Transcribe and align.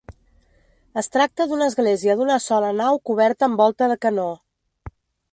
Es 1.01 1.09
tracta 1.15 1.45
d'una 1.51 1.67
església 1.71 2.15
d'una 2.21 2.37
sola 2.45 2.71
nau 2.77 2.97
coberta 3.09 3.49
amb 3.49 3.61
volta 3.65 3.91
de 3.93 3.99
canó. 4.07 4.25